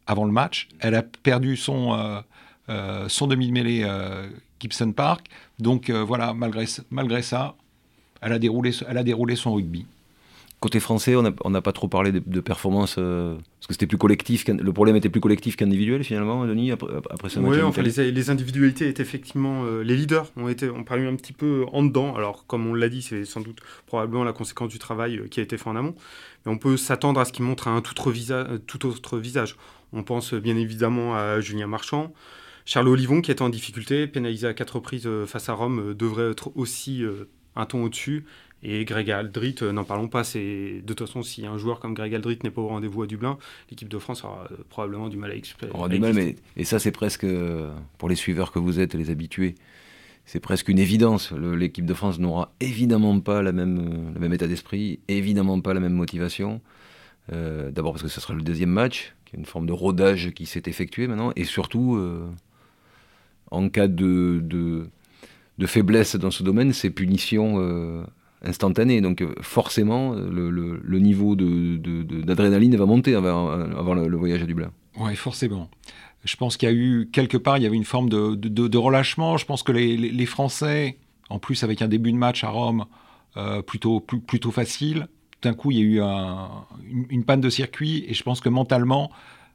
avant 0.06 0.25
le 0.25 0.32
match. 0.32 0.69
Elle 0.81 0.94
a 0.94 1.03
perdu 1.03 1.56
son, 1.56 1.94
euh, 1.94 2.20
euh, 2.69 3.09
son 3.09 3.26
demi-mêlée 3.26 3.82
euh, 3.85 4.29
Gibson 4.61 4.93
Park. 4.93 5.29
Donc 5.59 5.91
voilà, 5.91 6.35
malgré, 6.35 6.67
ça, 7.23 7.55
elle 8.20 8.32
a 8.32 8.38
déroulé 8.38 9.37
son 9.37 9.55
rugby. 9.55 9.87
Côté 10.62 10.81
français, 10.81 11.17
on 11.17 11.50
n'a 11.50 11.61
pas 11.61 11.73
trop 11.73 11.88
parlé 11.88 12.12
de, 12.12 12.41
performance, 12.41 12.94
parce 12.94 13.67
que 13.67 13.73
c'était 13.73 13.88
plus 13.88 13.99
collectif. 13.99 14.47
Le 14.47 14.73
problème 14.73 14.97
était 14.97 15.09
plus 15.09 15.20
collectif 15.20 15.56
qu'individuel 15.56 16.05
finalement, 16.05 16.47
Denis, 16.47 16.70
après, 16.70 16.93
après 17.11 17.29
ce 17.29 17.41
match. 17.41 17.56
Oui, 17.56 17.62
enfin, 17.62 17.82
les, 17.82 18.12
les, 18.12 18.31
individualités 18.31 18.88
étaient 18.88 19.03
effectivement. 19.03 19.64
les 19.82 19.97
leaders 19.97 20.31
ont 20.37 20.49
été, 20.49 20.70
ont 20.70 20.85
paru 20.85 21.09
un 21.09 21.17
petit 21.17 21.32
peu 21.32 21.67
en 21.73 21.82
dedans. 21.82 22.14
Alors, 22.14 22.47
comme 22.47 22.67
on 22.67 22.75
l'a 22.75 22.88
dit, 22.88 23.03
c'est 23.03 23.25
sans 23.25 23.41
doute 23.41 23.59
probablement 23.87 24.25
la 24.25 24.32
conséquence 24.32 24.70
du 24.70 24.79
travail 24.79 25.23
qui 25.31 25.41
a 25.41 25.43
été 25.43 25.59
fait 25.59 25.69
en 25.69 25.76
amont 25.76 25.94
on 26.47 26.59
peut 26.59 26.76
s'attendre 26.76 27.20
à 27.20 27.25
ce 27.25 27.32
qu'il 27.32 27.44
montre 27.44 27.69
un 27.69 27.81
tout 27.81 27.99
autre, 28.00 28.12
euh, 28.31 28.59
tout 28.59 28.87
autre 28.87 29.19
visage. 29.19 29.56
On 29.93 30.03
pense 30.03 30.35
bien 30.35 30.56
évidemment 30.56 31.14
à 31.14 31.41
Julien 31.41 31.67
Marchand. 31.67 32.12
Charles 32.64 32.88
Olivon, 32.88 33.20
qui 33.20 33.31
est 33.31 33.43
en 33.43 33.49
difficulté, 33.49 34.06
pénalisé 34.06 34.47
à 34.47 34.55
quatre 34.55 34.76
reprises 34.76 35.06
euh, 35.06 35.26
face 35.26 35.49
à 35.49 35.53
Rome, 35.53 35.91
euh, 35.91 35.94
devrait 35.94 36.31
être 36.31 36.56
aussi 36.56 37.05
un 37.56 37.67
ton 37.67 37.85
au-dessus. 37.85 38.25
Et 38.62 38.85
Greg 38.85 39.11
Aldrit, 39.11 39.56
n'en 39.73 39.85
parlons 39.85 40.09
pas. 40.09 40.25
C'est 40.25 40.81
de 40.81 40.94
toute 40.94 41.06
façon, 41.06 41.23
si 41.23 41.47
un 41.47 41.59
joueur 41.59 41.81
comme 41.81 41.94
Greg 41.94 42.14
Aldrit 42.14 42.38
n'est 42.44 42.50
pas 42.50 42.62
au 42.62 42.69
rendez-vous 42.69 43.03
à 43.03 43.06
Dublin, 43.06 43.38
l'équipe 43.70 43.88
de 43.88 43.99
France 43.99 44.25
aura 44.25 44.49
probablement 44.69 45.09
du 45.09 45.17
mal 45.17 45.32
à 45.32 45.35
expliquer. 45.35 45.73
du 45.88 45.99
mal, 45.99 46.14
mais 46.14 46.37
et 46.56 46.64
ça, 46.64 46.79
c'est 46.79 46.93
presque 46.93 47.26
pour 47.99 48.09
les 48.09 48.14
suiveurs 48.14 48.53
que 48.53 48.59
vous 48.59 48.79
êtes, 48.79 48.94
les 48.94 49.11
habitués 49.11 49.55
c'est 50.25 50.41
presque 50.41 50.69
une 50.69 50.79
évidence. 50.79 51.32
L'équipe 51.32 51.85
de 51.85 51.94
France 51.94 52.19
n'aura 52.19 52.53
évidemment 52.61 53.19
pas 53.20 53.43
la 53.43 53.53
même, 53.53 54.12
le 54.14 54.20
même 54.20 54.32
état 54.32 54.47
d'esprit, 54.47 55.00
évidemment 55.09 55.61
pas 55.61 55.75
la 55.75 55.81
même 55.81 55.94
motivation. 55.94 56.61
Euh, 57.32 57.70
d'abord 57.70 57.93
parce 57.93 58.03
que 58.03 58.09
ce 58.09 58.20
sera 58.20 58.35
le 58.35 58.43
deuxième 58.43 58.70
match, 58.70 59.14
qui 59.25 59.37
est 59.37 59.38
une 59.38 59.44
forme 59.44 59.66
de 59.66 59.73
rodage 59.73 60.31
qui 60.31 60.47
s'est 60.47 60.62
effectué 60.66 61.07
maintenant, 61.07 61.33
et 61.37 61.45
surtout, 61.45 61.97
euh, 61.97 62.28
en 63.50 63.69
cas 63.69 63.88
de, 63.88 64.40
de, 64.42 64.88
faiblesse 65.66 66.16
dans 66.16 66.33
ce 66.33 66.42
domaine, 66.42 66.73
c'est 66.73 66.90
punition 66.90 67.54
euh, 67.59 68.02
instantanée. 68.44 69.00
Donc 69.00 69.25
forcément, 69.40 70.14
le, 70.14 70.99
niveau 70.99 71.37
d'adrénaline 71.37 72.76
va 72.76 72.87
monter 72.87 73.14
avant, 73.14 73.54
le, 73.94 74.16
voyage 74.16 74.42
à 74.42 74.46
Dublin. 74.46 74.70
Oui, 74.99 75.16
forcément. 75.16 75.70
Je 76.25 76.37
pense 76.37 76.56
qu'il 76.56 76.68
y 76.68 76.72
a 76.72 76.75
eu, 76.75 77.08
quelque 77.12 77.37
part, 77.37 77.58
il 77.58 77.64
y 77.64 77.66
avait 77.66 77.76
une 77.76 77.84
forme 77.84 78.08
de, 78.08 78.76
relâchement. 78.76 79.37
Je 79.37 79.46
pense 79.46 79.62
que 79.62 79.72
les, 79.72 80.26
Français, 80.26 80.99
en 81.28 81.38
plus 81.38 81.64
avec 81.64 81.82
un 81.82 81.88
début 81.88 82.12
de 82.12 82.18
match 82.18 82.44
à 82.44 82.49
Rome 82.49 82.84
euh, 83.37 83.62
plutôt, 83.62 84.00
plutôt 84.00 84.50
facile, 84.50 85.08
d'un 85.42 85.54
coup, 85.54 85.70
il 85.72 85.78
y 85.78 85.80
a 85.80 85.84
eu 85.84 86.00
une, 87.11 87.25
panne 87.25 87.40
de 87.40 87.50
circuit. 87.50 88.04
Et 88.06 88.14
je 88.14 88.22
pense 88.22 88.40
que 88.40 88.49
mentalement, 88.49 89.11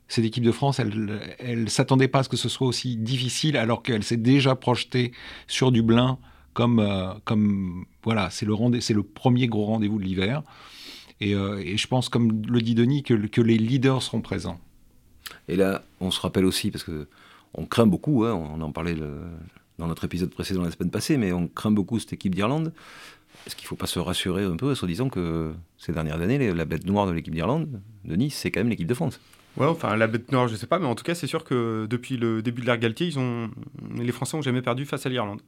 cette 0.08 0.26
équipe 0.26 0.44
de 0.44 0.52
France, 0.52 0.80
elle 0.80 1.64
ne 1.64 1.70
s'attendait 1.70 2.08
pas 2.10 2.20
à 2.20 2.24
ce 2.24 2.30
que 2.30 2.38
ce 2.38 2.50
soit 2.50 2.68
aussi 2.68 2.98
difficile, 2.98 3.56
alors 3.58 3.84
qu'elle 3.84 4.04
s'est 4.04 4.18
déjà 4.18 4.56
projetée 4.56 5.14
sur 5.48 5.72
Dublin 5.72 6.18
comme, 6.58 6.80
euh, 6.80 7.14
comme 7.24 7.86
voilà, 8.02 8.32
c'est 8.32 8.48
le, 8.48 8.56
le 8.56 9.04
premier 9.04 9.46
gros 9.46 9.66
rendez-vous 9.66 10.00
de 10.00 10.04
l'hiver. 10.04 10.42
Et, 11.22 11.36
euh, 11.36 11.62
et, 11.64 11.78
je 11.78 11.88
pense, 11.88 12.10
comme 12.10 12.42
le 12.48 12.62
dit 12.62 12.74
Denis, 12.74 13.04
que, 13.04 13.14
que 13.14 13.42
les 13.42 13.60
leaders 13.60 14.02
seront 14.02 14.22
présents. 14.22 14.60
Et 15.48 15.56
là, 15.56 15.84
on 16.00 16.10
se 16.10 16.20
rappelle 16.20 16.46
aussi, 16.46 16.72
parce 16.72 16.84
que 16.84 17.08
on 17.54 17.68
craint 17.68 17.86
beaucoup, 17.86 18.26
hein, 18.26 18.34
on 18.34 18.60
en 18.62 18.72
parlait 18.72 18.96
dans 19.78 19.86
notre 19.86 20.04
épisode 20.06 20.32
précédent 20.32 20.64
la 20.64 20.72
semaine 20.72 20.90
passée, 20.90 21.18
mais 21.18 21.32
on 21.32 21.48
craint 21.48 21.70
beaucoup 21.70 22.00
cette 22.00 22.14
équipe 22.14 22.34
d'Irlande. 22.34 22.74
Est-ce 23.46 23.56
qu'il 23.56 23.66
ne 23.66 23.70
faut 23.70 23.76
pas 23.76 23.86
se 23.86 24.00
rassurer 24.00 24.44
un 24.44 24.56
peu 24.56 24.72
en 24.72 24.76
se 24.76 24.86
disant 24.88 25.10
que 25.10 25.54
ces 25.78 25.92
dernières 25.92 26.20
années, 26.22 26.52
la 26.52 26.66
bête 26.66 26.88
noire 26.88 27.06
de 27.06 27.12
l'équipe 27.12 27.36
d'Irlande, 27.36 27.82
de 28.04 28.16
Nice, 28.16 28.36
c'est 28.36 28.50
quand 28.50 28.62
même 28.62 28.70
l'équipe 28.70 28.88
de 28.88 28.96
France 28.96 29.20
Ouais, 29.58 29.68
enfin 29.68 29.96
la 29.96 30.08
bête 30.08 30.32
noire, 30.32 30.48
je 30.48 30.54
ne 30.54 30.58
sais 30.58 30.68
pas, 30.68 30.80
mais 30.80 30.88
en 30.88 30.96
tout 30.96 31.04
cas, 31.04 31.14
c'est 31.14 31.28
sûr 31.28 31.44
que 31.44 31.88
depuis 31.88 32.18
le 32.18 32.42
début 32.42 32.62
de 32.62 32.68
l'ère 32.68 32.80
Galtier, 32.80 33.08
ils 33.08 33.20
ont... 33.20 33.52
les 33.96 34.12
Français 34.12 34.38
n'ont 34.38 34.44
jamais 34.44 34.64
perdu 34.64 34.86
face 34.86 35.06
à 35.06 35.10
l'Irlande. 35.10 35.42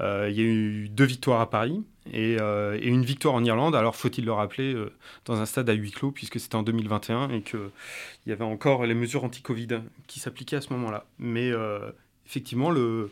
Euh, 0.00 0.28
il 0.30 0.36
y 0.36 0.40
a 0.40 0.44
eu 0.44 0.88
deux 0.88 1.04
victoires 1.04 1.40
à 1.40 1.48
Paris 1.48 1.82
euh, 2.12 2.78
et, 2.80 2.88
une 2.88 3.04
victoire 3.04 3.34
en 3.34 3.44
Irlande. 3.44 3.74
Alors 3.74 3.96
faut-il 3.96 4.24
le 4.24 4.32
rappeler 4.32 4.74
euh, 4.74 4.92
dans 5.24 5.40
un 5.40 5.46
stade 5.46 5.70
à 5.70 5.72
huis 5.72 5.90
clos 5.90 6.10
puisque 6.10 6.38
c'était 6.38 6.56
en 6.56 6.62
2021 6.62 7.30
et 7.30 7.42
qu'il 7.42 7.70
y 8.26 8.32
avait 8.32 8.44
encore 8.44 8.84
les 8.84 8.94
mesures 8.94 9.24
anti-Covid 9.24 9.80
qui 10.06 10.20
s'appliquaient 10.20 10.56
à 10.56 10.60
ce 10.60 10.72
moment-là. 10.74 11.06
Mais 11.18 11.50
effectivement, 12.26 12.70
le... 12.70 13.10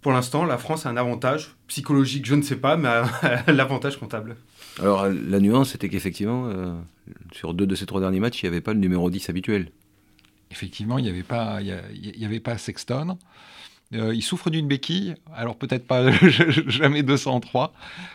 pour 0.00 0.12
l'instant, 0.12 0.44
la 0.44 0.58
France 0.58 0.86
a 0.86 0.90
un 0.90 0.96
avantage 0.96 1.54
psychologique, 1.66 2.26
je 2.26 2.34
ne 2.34 2.42
sais 2.42 2.56
pas, 2.56 2.76
mais 2.76 3.02
l'avantage 3.52 3.98
comptable. 3.98 4.36
Alors 4.80 5.08
la 5.08 5.40
nuance, 5.40 5.70
c'était 5.70 5.88
qu'effectivement, 5.88 6.50
sur 7.32 7.54
deux 7.54 7.66
de 7.66 7.74
ces 7.74 7.86
trois 7.86 8.00
derniers 8.00 8.20
matchs, 8.20 8.42
il 8.42 8.46
n'y 8.46 8.54
avait 8.54 8.60
pas 8.60 8.72
le 8.72 8.80
numéro 8.80 9.10
10 9.10 9.30
habituel. 9.30 9.70
effectivement, 10.50 10.98
il 10.98 11.04
n'y 11.04 11.10
avait, 11.10 11.22
pas, 11.24 11.60
il 11.60 12.20
y 12.20 12.24
avait 12.24 12.40
pas 12.40 12.56
Sexton. 12.56 13.18
Il 13.94 14.22
souffre 14.22 14.50
d'une 14.50 14.66
béquille, 14.66 15.14
alors 15.34 15.56
peut-être 15.56 15.86
pas 15.86 16.10
jamais 16.66 17.02
203, 17.02 17.72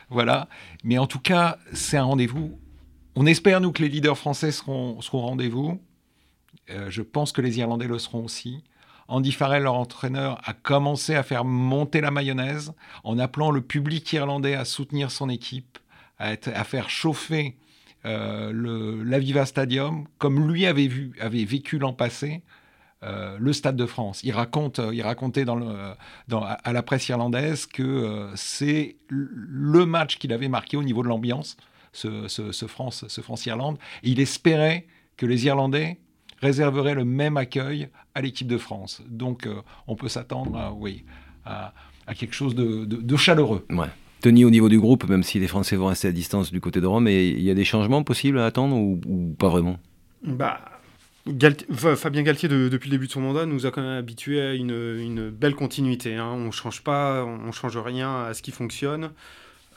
voilà. 0.10 0.48
Mais 0.84 0.98
en 0.98 1.08
tout 1.08 1.20
cas, 1.20 1.58
c'est 1.74 1.98
un 1.98 2.04
rendez-vous. 2.04 2.60
On 3.16 3.26
espère, 3.26 3.62
nous, 3.62 3.72
que 3.72 3.82
les 3.82 3.90
leaders 3.90 4.18
français 4.18 4.52
seront, 4.52 5.00
au 5.00 5.20
rendez-vous. 5.20 5.80
je 6.68 7.02
pense 7.02 7.32
que 7.32 7.42
les 7.42 7.60
Irlandais 7.60 7.88
le 7.88 7.98
seront 7.98 8.26
aussi. 8.26 8.64
Andy 9.10 9.32
Farrell, 9.32 9.64
leur 9.64 9.74
entraîneur, 9.74 10.40
a 10.46 10.54
commencé 10.54 11.16
à 11.16 11.24
faire 11.24 11.44
monter 11.44 12.00
la 12.00 12.12
mayonnaise 12.12 12.74
en 13.04 13.18
appelant 13.18 13.50
le 13.50 13.62
public 13.62 14.14
irlandais 14.14 14.54
à 14.54 14.66
soutenir 14.66 15.10
son 15.10 15.30
équipe, 15.30 15.80
à, 16.20 16.36
faire 16.64 16.90
chauffer 16.92 17.58
euh, 18.06 19.02
l'Aviva 19.04 19.48
Stadium, 19.48 20.06
comme 20.20 20.48
lui 20.48 20.68
avait, 20.68 20.88
vu, 20.88 21.14
avait 21.20 21.44
vécu 21.44 21.80
l'an 21.80 21.94
passé. 21.94 22.44
Euh, 23.04 23.38
le 23.40 23.54
Stade 23.54 23.78
de 23.78 23.86
France. 23.86 24.22
Il, 24.26 24.34
raconte, 24.34 24.82
il 24.92 25.02
racontait 25.02 25.46
dans 25.46 25.62
à 26.30 26.74
la 26.74 26.84
presse 26.84 27.08
irlandaise 27.08 27.66
que 27.66 27.82
euh, 27.82 28.36
c'est 28.36 28.98
le 29.08 29.86
match 29.86 30.18
qu'il 30.18 30.34
avait 30.34 30.50
marqué 30.50 30.76
au 30.76 30.84
niveau 30.84 31.02
de 31.02 31.08
l'ambiance, 31.08 31.56
ce, 31.94 32.28
ce 32.28 32.68
France-Irlande. 32.68 33.78
et 34.04 34.10
il 34.10 34.20
espérait 34.20 34.86
que 35.16 35.26
les 35.26 35.46
Irlandais 35.46 35.98
réserverait 36.42 36.96
le 36.96 37.06
même 37.06 37.38
accueil 37.38 37.90
à 38.16 38.22
l'équipe 38.22 38.48
de 38.48 38.58
France. 38.58 39.02
Donc 39.08 39.46
euh, 39.46 39.62
on 39.88 39.96
peut 39.96 40.08
s'attendre 40.08 40.58
à, 40.58 40.74
oui, 40.74 41.06
à, 41.46 41.74
quelque 42.18 42.34
chose 42.34 42.56
de, 42.56 43.16
chaleureux. 43.16 43.66
Ouais. 43.70 43.88
Tony, 44.22 44.44
au 44.44 44.50
niveau 44.50 44.68
du 44.68 44.80
groupe, 44.80 45.08
même 45.08 45.24
si 45.24 45.40
les 45.40 45.48
Français 45.48 45.76
vont 45.76 45.88
rester 45.88 46.08
à 46.10 46.12
distance 46.12 46.52
du 46.52 46.60
côté 46.60 46.82
de 46.82 46.88
Rome, 46.88 47.08
il 47.08 47.42
y 47.42 47.50
a 47.50 47.54
des 47.54 47.64
changements 47.64 48.04
possibles 48.04 48.40
à 48.40 48.46
attendre 48.46 48.76
ou, 48.76 49.36
pas 49.38 49.48
vraiment? 49.48 49.78
Bah, 50.24 50.60
Fabien 51.96 52.24
Galtier, 52.24 52.50
depuis 52.50 52.90
le 52.90 52.96
début 52.96 53.08
de 53.08 53.12
son 53.12 53.22
mandat, 53.22 53.46
nous 53.46 53.66
a 53.66 53.72
quand 53.72 53.82
même 53.82 53.98
habitués 53.98 54.42
à 54.42 54.54
une, 54.54 55.30
belle 55.30 55.56
continuité. 55.56 56.16
Hein. 56.16 56.32
On 56.34 56.46
ne 56.46 56.52
change 56.52 56.84
pas, 56.84 57.24
on 57.24 57.52
change 57.52 57.78
rien 57.78 58.26
à 58.26 58.34
ce 58.34 58.42
qui 58.42 58.52
fonctionne. 58.52 59.12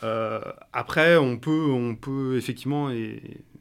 Euh, 0.03 0.41
après, 0.73 1.17
on 1.17 1.37
peut, 1.37 2.37
effectivement 2.37 2.91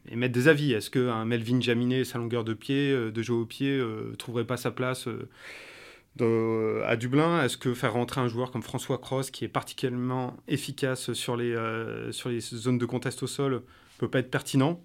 émettre 0.09 0.33
des 0.33 0.47
avis. 0.47 0.73
Est-ce 0.73 0.89
qu'un 0.89 1.25
Melvin 1.25 1.61
Jaminet, 1.61 2.03
sa 2.03 2.17
longueur 2.17 2.43
de 2.43 2.53
pied, 2.53 2.91
euh, 2.91 3.11
de 3.11 3.21
jeu 3.21 3.33
au 3.33 3.45
pied, 3.45 3.77
ne 3.77 3.83
euh, 3.83 4.15
trouverait 4.17 4.45
pas 4.45 4.57
sa 4.57 4.71
place 4.71 5.07
à 6.19 6.95
Dublin? 6.95 7.43
Est-ce 7.43 7.57
que 7.57 7.73
faire 7.73 7.93
rentrer 7.93 8.21
un 8.21 8.27
joueur 8.27 8.51
comme 8.51 8.63
François 8.63 8.97
Cross, 8.97 9.31
qui 9.31 9.45
est 9.45 9.49
particulièrement 9.49 10.37
efficace 10.47 11.13
sur 11.13 11.35
les, 11.35 11.55
sur 12.11 12.29
les 12.29 12.39
zones 12.39 12.77
de 12.77 12.85
contest 12.85 13.23
au 13.23 13.27
sol, 13.27 13.61
peut 13.97 14.09
pas 14.09 14.19
être 14.19 14.31
pertinent? 14.31 14.81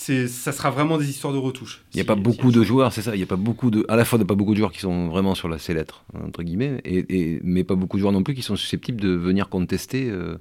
Ça 0.00 0.52
sera 0.52 0.70
vraiment 0.70 0.96
des 0.96 1.10
histoires 1.10 1.32
de 1.32 1.38
retouches. 1.38 1.84
Il 1.92 1.96
n'y 1.96 2.00
a 2.00 2.04
pas 2.04 2.14
beaucoup 2.14 2.50
de 2.50 2.62
joueurs, 2.62 2.92
c'est 2.92 3.02
ça. 3.02 3.14
Il 3.14 3.18
n'y 3.18 3.22
a 3.22 3.26
pas 3.26 3.36
beaucoup 3.36 3.70
de, 3.70 3.84
à 3.88 3.96
la 3.96 4.06
fois 4.06 4.18
de 4.18 4.24
pas 4.24 4.34
beaucoup 4.34 4.52
de 4.52 4.56
joueurs 4.56 4.72
qui 4.72 4.80
sont 4.80 5.08
vraiment 5.08 5.34
sur 5.34 5.48
la 5.48 5.58
lettre 5.68 6.04
entre 6.24 6.42
guillemets, 6.42 6.80
et, 6.84 7.38
mais 7.44 7.64
pas 7.64 7.74
beaucoup 7.74 7.98
de 7.98 8.00
joueurs 8.00 8.12
non 8.12 8.22
plus 8.22 8.34
qui 8.34 8.42
sont 8.42 8.56
susceptibles 8.56 9.00
de 9.00 9.10
venir 9.10 9.48
contester. 9.50 10.08
Euh, 10.08 10.38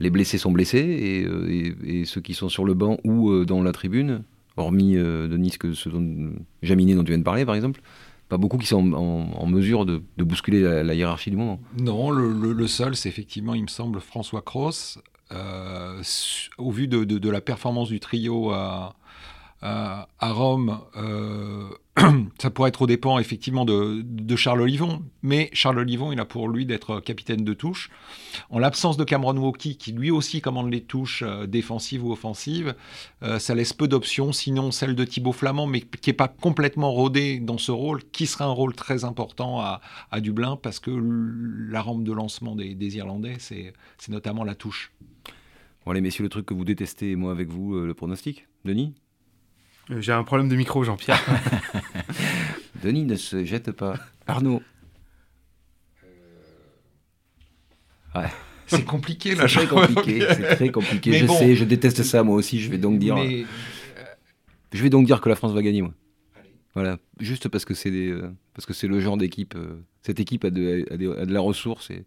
les 0.00 0.10
blessés 0.10 0.38
sont 0.38 0.50
blessés 0.50 1.24
euh, 1.26 1.74
et, 1.82 2.04
ceux 2.04 2.20
qui 2.20 2.34
sont 2.34 2.48
sur 2.48 2.64
le 2.64 2.74
banc 2.74 2.98
ou 3.04 3.30
euh, 3.30 3.46
dans 3.46 3.62
la 3.62 3.72
tribune, 3.72 4.22
hormis 4.56 4.94
Denis 4.96 5.56
que 5.58 5.72
ce 5.72 5.88
dont 5.88 6.32
Jaminet 6.62 6.94
dont 6.94 7.04
tu 7.04 7.12
viens 7.12 7.18
de 7.18 7.24
parler 7.24 7.46
par 7.46 7.54
exemple, 7.54 7.80
pas 8.28 8.36
beaucoup 8.36 8.58
qui 8.58 8.66
sont 8.66 8.92
en, 8.92 9.46
mesure 9.46 9.86
de, 9.86 10.02
bousculer 10.18 10.60
la, 10.60 10.94
hiérarchie 10.94 11.30
du 11.30 11.36
moment. 11.36 11.58
Non, 11.78 12.10
le, 12.10 12.52
le 12.52 12.66
seul, 12.66 12.96
c'est 12.96 13.08
effectivement, 13.08 13.54
il 13.54 13.62
me 13.62 13.68
semble, 13.68 14.00
François 14.00 14.42
Cross. 14.42 14.98
Euh, 15.34 16.02
au 16.58 16.70
vu 16.70 16.86
de, 16.88 17.28
la 17.28 17.40
performance 17.40 17.88
du 17.88 18.00
trio 18.00 18.50
à, 18.52 18.94
Rome, 20.20 20.80
euh, 20.96 21.68
ça 22.38 22.50
pourrait 22.50 22.68
être 22.68 22.82
au 22.82 22.86
dépend 22.86 23.18
effectivement 23.18 23.64
de, 23.64 24.36
Charles 24.36 24.60
Olivon, 24.60 25.02
mais 25.22 25.48
Charles 25.52 25.78
Olivon, 25.78 26.12
il 26.12 26.20
a 26.20 26.24
pour 26.24 26.48
lui 26.48 26.66
d'être 26.66 27.00
capitaine 27.00 27.44
de 27.44 27.54
touche. 27.54 27.90
En 28.50 28.58
l'absence 28.58 28.96
de 28.96 29.04
Cameron 29.04 29.36
Walkie, 29.36 29.76
qui 29.76 29.92
lui 29.92 30.10
aussi 30.10 30.40
commande 30.40 30.70
les 30.70 30.82
touches 30.82 31.22
euh, 31.22 31.46
défensives 31.46 32.04
ou 32.04 32.12
offensives, 32.12 32.74
ça 33.38 33.54
laisse 33.54 33.72
peu 33.72 33.88
d'options, 33.88 34.32
sinon 34.32 34.70
celle 34.70 34.94
de 34.94 35.04
Thibaut 35.04 35.32
Flamand, 35.32 35.66
mais 35.66 35.80
qui 35.80 36.10
n'est 36.10 36.14
pas 36.14 36.28
complètement 36.28 36.92
rodé 36.92 37.40
dans 37.40 37.56
ce 37.56 37.72
rôle, 37.72 38.02
qui 38.12 38.26
sera 38.26 38.44
un 38.44 38.52
rôle 38.52 38.74
très 38.74 39.04
important 39.04 39.60
à, 39.60 39.80
Dublin, 40.20 40.56
parce 40.56 40.78
que 40.78 40.90
la 41.70 41.80
rampe 41.80 42.04
de 42.04 42.12
lancement 42.12 42.54
des 42.54 42.96
Irlandais, 42.96 43.36
c'est 43.38 43.72
notamment 44.08 44.44
la 44.44 44.54
touche. 44.54 44.92
Bon, 45.84 45.90
allez, 45.90 46.00
messieurs, 46.00 46.22
le 46.22 46.30
truc 46.30 46.46
que 46.46 46.54
vous 46.54 46.64
détestez, 46.64 47.14
moi 47.14 47.30
avec 47.30 47.48
vous, 47.48 47.74
euh, 47.74 47.86
le 47.86 47.92
pronostic? 47.92 48.46
Denis? 48.64 48.94
euh, 48.94 49.03
J'ai 49.90 50.12
un 50.12 50.24
problème 50.24 50.48
de 50.48 50.56
micro, 50.56 50.82
Jean-Pierre. 50.84 51.22
Denis 52.82 53.04
ne 53.04 53.16
se 53.16 53.44
jette 53.44 53.70
pas. 53.72 53.94
Arnaud 54.26 54.62
euh, 58.14 58.20
ouais. 58.20 58.28
C'est 58.66 58.84
compliqué 58.84 59.34
là. 59.34 59.46
C'est 59.46 59.66
très 59.66 59.68
compliqué. 59.68 60.26
C'est 60.28 60.56
très 60.56 60.70
compliqué. 60.70 61.18
je 61.18 61.26
sais, 61.26 61.54
je 61.54 61.64
déteste 61.64 62.02
ça 62.02 62.22
moi 62.22 62.36
aussi. 62.36 62.60
Je 62.60 62.70
vais 62.70 62.78
donc 62.78 62.98
dire. 62.98 63.16
Je 64.72 64.82
vais 64.82 64.90
donc 64.90 65.06
dire 65.06 65.20
que 65.20 65.28
la 65.28 65.36
France 65.36 65.52
va 65.52 65.62
gagner 65.62 65.82
moi. 65.82 65.92
Voilà, 66.74 66.98
juste 67.20 67.48
parce 67.48 67.64
que 67.64 67.74
c'est 67.74 67.92
parce 68.54 68.66
que 68.66 68.72
c'est 68.72 68.88
le 68.88 68.98
genre 69.00 69.16
d'équipe. 69.16 69.56
cette 70.02 70.18
équipe 70.18 70.44
a 70.44 70.50
de, 70.50 70.86
a 70.90 70.96
de, 70.96 71.32
la 71.32 71.40
ressource 71.40 71.90
et 71.90 72.04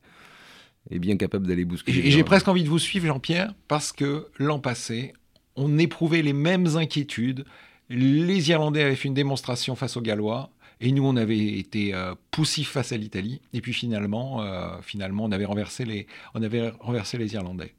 est 0.90 1.00
bien 1.00 1.16
capable 1.18 1.48
d'aller 1.48 1.66
bousculer. 1.66 2.00
Et 2.00 2.12
j'ai 2.12 2.24
presque 2.24 2.48
envie 2.48 2.64
de 2.64 2.70
vous 2.70 2.80
suivre, 2.80 3.06
Jean-Pierre, 3.06 3.54
parce 3.68 3.94
que 3.94 4.28
l'an 4.38 4.60
passé, 4.60 5.14
on 5.58 5.78
éprouvait 5.78 6.22
les 6.22 6.34
mêmes 6.34 6.78
inquiétudes. 6.78 7.46
Les 7.90 8.50
Irlandais 8.50 8.84
avaient 8.84 8.96
fait 8.96 9.08
une 9.08 9.14
démonstration 9.14 9.76
face 9.76 9.98
aux 9.98 10.02
Gallois. 10.02 10.52
Et 10.80 10.92
nous, 10.92 11.04
on 11.04 11.16
avait 11.16 11.58
été 11.58 11.96
euh, 11.96 12.14
poussifs 12.30 12.70
face 12.70 12.92
à 12.92 12.98
l'Italie. 12.98 13.42
Et 13.54 13.62
puis 13.62 13.74
finalement, 13.74 14.44
euh, 14.44 14.78
finalement, 14.82 15.26
on 15.26 15.32
avait 15.32 15.46
renversé 15.46 15.86
les, 15.86 16.06
on 16.36 16.44
avait 16.44 16.70
renversé 16.80 17.18
les 17.18 17.34
Irlandais. 17.34 17.74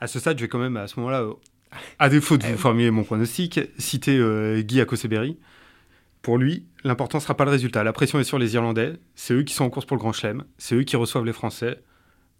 À 0.00 0.08
ce 0.08 0.18
stade, 0.18 0.38
je 0.38 0.44
vais 0.44 0.48
quand 0.48 0.58
même, 0.58 0.76
à 0.76 0.88
ce 0.88 0.98
moment-là, 0.98 1.26
à 2.00 2.08
défaut 2.08 2.36
de 2.36 2.46
vous 2.46 2.56
formuler 2.56 2.90
mon 2.90 3.04
pronostic, 3.04 3.60
citer 3.78 4.16
euh, 4.16 4.60
Guy 4.62 4.80
Akoseberi. 4.80 5.38
Pour 6.22 6.36
lui, 6.36 6.66
l'important 6.84 7.18
ne 7.18 7.22
sera 7.22 7.36
pas 7.36 7.44
le 7.44 7.50
résultat. 7.50 7.84
La 7.84 7.92
pression 7.92 8.18
est 8.18 8.24
sur 8.24 8.38
les 8.38 8.54
Irlandais. 8.54 8.94
C'est 9.14 9.34
eux 9.34 9.42
qui 9.42 9.54
sont 9.54 9.64
en 9.64 9.70
course 9.70 9.86
pour 9.86 9.96
le 9.96 10.00
Grand 10.00 10.12
Chelem. 10.12 10.44
C'est 10.58 10.74
eux 10.74 10.82
qui 10.82 10.96
reçoivent 10.96 11.24
les 11.24 11.32
Français. 11.32 11.82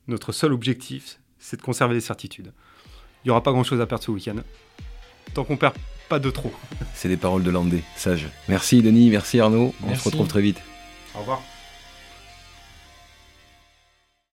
Notre 0.08 0.32
seul 0.32 0.52
objectif, 0.52 1.20
c'est 1.38 1.56
de 1.56 1.62
conserver 1.62 1.94
les 1.94 2.00
certitudes. 2.00 2.52
Il 3.24 3.28
n'y 3.28 3.30
aura 3.30 3.42
pas 3.42 3.52
grand-chose 3.52 3.80
à 3.80 3.86
perdre 3.86 4.04
ce 4.04 4.10
week-end. 4.10 4.36
Tant 5.34 5.44
qu'on 5.44 5.56
perd 5.56 5.74
pas 6.08 6.18
de 6.18 6.30
trop. 6.30 6.52
C'est 6.94 7.08
les 7.08 7.16
paroles 7.16 7.44
de 7.44 7.50
Landé, 7.50 7.84
sage. 7.96 8.28
Merci 8.48 8.82
Denis, 8.82 9.10
merci 9.10 9.38
Arnaud. 9.38 9.74
On 9.86 9.94
se 9.94 10.04
retrouve 10.04 10.26
très 10.26 10.42
vite. 10.42 10.60
Au 11.14 11.20
revoir. 11.20 11.40